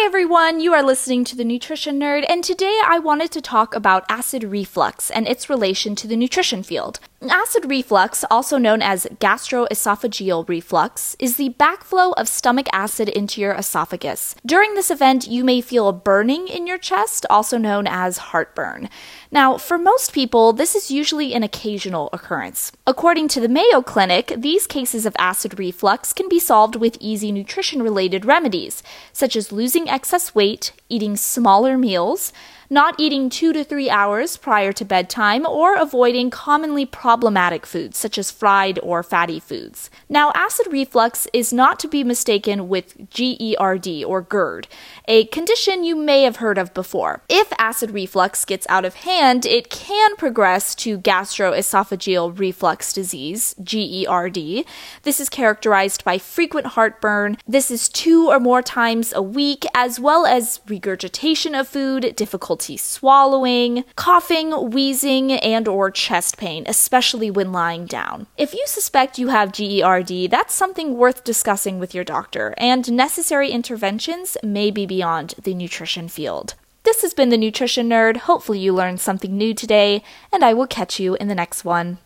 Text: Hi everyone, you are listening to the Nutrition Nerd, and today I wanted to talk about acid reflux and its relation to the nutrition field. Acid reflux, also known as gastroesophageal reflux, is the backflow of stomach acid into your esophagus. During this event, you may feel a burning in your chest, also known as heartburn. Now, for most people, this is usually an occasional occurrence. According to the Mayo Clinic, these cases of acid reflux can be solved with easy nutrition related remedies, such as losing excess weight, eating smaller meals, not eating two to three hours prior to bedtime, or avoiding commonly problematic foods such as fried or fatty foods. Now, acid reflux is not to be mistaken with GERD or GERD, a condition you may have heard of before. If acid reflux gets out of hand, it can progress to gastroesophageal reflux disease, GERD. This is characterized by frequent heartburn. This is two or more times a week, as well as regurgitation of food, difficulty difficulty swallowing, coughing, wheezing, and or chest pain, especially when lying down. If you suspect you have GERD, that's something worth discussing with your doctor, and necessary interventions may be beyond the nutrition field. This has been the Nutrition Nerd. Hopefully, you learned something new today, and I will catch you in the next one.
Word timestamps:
Hi 0.00 0.06
everyone, 0.06 0.60
you 0.60 0.72
are 0.72 0.82
listening 0.82 1.24
to 1.24 1.36
the 1.36 1.44
Nutrition 1.44 2.00
Nerd, 2.00 2.24
and 2.26 2.42
today 2.42 2.80
I 2.86 2.98
wanted 2.98 3.30
to 3.32 3.42
talk 3.42 3.74
about 3.74 4.06
acid 4.08 4.44
reflux 4.44 5.10
and 5.10 5.28
its 5.28 5.50
relation 5.50 5.94
to 5.96 6.06
the 6.06 6.16
nutrition 6.16 6.62
field. 6.62 7.00
Acid 7.28 7.66
reflux, 7.66 8.24
also 8.30 8.56
known 8.56 8.80
as 8.80 9.06
gastroesophageal 9.20 10.48
reflux, 10.48 11.16
is 11.18 11.36
the 11.36 11.50
backflow 11.60 12.14
of 12.16 12.28
stomach 12.28 12.66
acid 12.72 13.10
into 13.10 13.42
your 13.42 13.52
esophagus. 13.52 14.34
During 14.46 14.72
this 14.72 14.90
event, 14.90 15.28
you 15.28 15.44
may 15.44 15.60
feel 15.60 15.86
a 15.86 15.92
burning 15.92 16.48
in 16.48 16.66
your 16.66 16.78
chest, 16.78 17.26
also 17.28 17.58
known 17.58 17.86
as 17.86 18.16
heartburn. 18.16 18.88
Now, 19.30 19.58
for 19.58 19.76
most 19.76 20.14
people, 20.14 20.54
this 20.54 20.74
is 20.74 20.90
usually 20.90 21.34
an 21.34 21.42
occasional 21.42 22.08
occurrence. 22.14 22.72
According 22.86 23.28
to 23.28 23.40
the 23.40 23.50
Mayo 23.50 23.82
Clinic, 23.82 24.32
these 24.34 24.66
cases 24.66 25.04
of 25.04 25.14
acid 25.18 25.58
reflux 25.58 26.14
can 26.14 26.26
be 26.26 26.38
solved 26.38 26.74
with 26.74 26.96
easy 27.00 27.30
nutrition 27.30 27.82
related 27.82 28.24
remedies, 28.24 28.82
such 29.12 29.36
as 29.36 29.52
losing 29.52 29.89
excess 29.90 30.34
weight, 30.34 30.72
eating 30.88 31.16
smaller 31.16 31.76
meals, 31.76 32.32
not 32.72 32.94
eating 32.98 33.28
two 33.28 33.52
to 33.52 33.64
three 33.64 33.90
hours 33.90 34.36
prior 34.36 34.72
to 34.72 34.84
bedtime, 34.84 35.44
or 35.44 35.74
avoiding 35.74 36.30
commonly 36.30 36.86
problematic 36.86 37.66
foods 37.66 37.98
such 37.98 38.16
as 38.16 38.30
fried 38.30 38.78
or 38.80 39.02
fatty 39.02 39.40
foods. 39.40 39.90
Now, 40.08 40.30
acid 40.36 40.68
reflux 40.70 41.26
is 41.32 41.52
not 41.52 41.80
to 41.80 41.88
be 41.88 42.04
mistaken 42.04 42.68
with 42.68 43.10
GERD 43.10 44.04
or 44.06 44.22
GERD, 44.22 44.68
a 45.08 45.24
condition 45.26 45.82
you 45.82 45.96
may 45.96 46.22
have 46.22 46.36
heard 46.36 46.58
of 46.58 46.72
before. 46.72 47.22
If 47.28 47.52
acid 47.58 47.90
reflux 47.90 48.44
gets 48.44 48.68
out 48.68 48.84
of 48.84 48.94
hand, 48.94 49.44
it 49.44 49.68
can 49.68 50.14
progress 50.14 50.76
to 50.76 50.98
gastroesophageal 50.98 52.38
reflux 52.38 52.92
disease, 52.92 53.56
GERD. 53.64 54.64
This 55.02 55.18
is 55.18 55.28
characterized 55.28 56.04
by 56.04 56.18
frequent 56.18 56.68
heartburn. 56.68 57.36
This 57.48 57.72
is 57.72 57.88
two 57.88 58.28
or 58.28 58.38
more 58.38 58.62
times 58.62 59.12
a 59.12 59.22
week, 59.22 59.64
as 59.74 59.98
well 59.98 60.24
as 60.24 60.60
regurgitation 60.68 61.58
of 61.58 61.66
food, 61.66 62.14
difficulty 62.14 62.59
difficulty 62.60 62.76
swallowing, 62.76 63.84
coughing, 63.96 64.70
wheezing, 64.70 65.32
and 65.32 65.66
or 65.66 65.90
chest 65.90 66.36
pain, 66.36 66.64
especially 66.66 67.30
when 67.30 67.52
lying 67.52 67.86
down. 67.86 68.26
If 68.36 68.52
you 68.52 68.64
suspect 68.66 69.18
you 69.18 69.28
have 69.28 69.52
GERD, 69.52 70.30
that's 70.30 70.54
something 70.54 70.96
worth 70.96 71.24
discussing 71.24 71.78
with 71.78 71.94
your 71.94 72.04
doctor, 72.04 72.54
and 72.58 72.92
necessary 72.92 73.50
interventions 73.50 74.36
may 74.42 74.70
be 74.70 74.86
beyond 74.86 75.34
the 75.42 75.54
nutrition 75.54 76.08
field. 76.08 76.54
This 76.82 77.02
has 77.02 77.14
been 77.14 77.28
the 77.28 77.36
Nutrition 77.36 77.88
Nerd. 77.88 78.16
Hopefully, 78.28 78.58
you 78.58 78.74
learned 78.74 79.00
something 79.00 79.36
new 79.36 79.54
today, 79.54 80.02
and 80.32 80.42
I 80.42 80.54
will 80.54 80.66
catch 80.66 80.98
you 80.98 81.14
in 81.16 81.28
the 81.28 81.34
next 81.34 81.64
one. 81.64 81.98